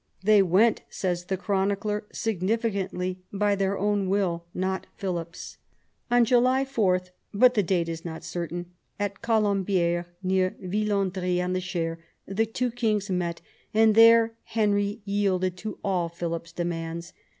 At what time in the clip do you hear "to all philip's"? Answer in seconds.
15.57-16.51